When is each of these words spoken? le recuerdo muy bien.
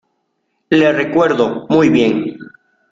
le 0.71 0.91
recuerdo 0.93 1.67
muy 1.69 1.89
bien. 1.89 2.39